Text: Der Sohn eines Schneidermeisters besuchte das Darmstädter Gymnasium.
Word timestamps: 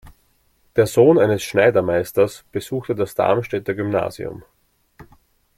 Der 0.77 0.87
Sohn 0.87 1.19
eines 1.19 1.43
Schneidermeisters 1.43 2.43
besuchte 2.51 2.95
das 2.95 3.13
Darmstädter 3.13 3.75
Gymnasium. 3.75 4.43